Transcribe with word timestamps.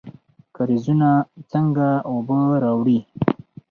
کاریزونه 0.55 1.09
څنګه 1.51 1.87
اوبه 2.11 2.39
راوړي؟ 2.63 2.99